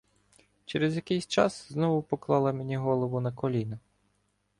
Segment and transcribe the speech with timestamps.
[0.65, 3.79] Через якийсь час знову поклала мені голову на коліна.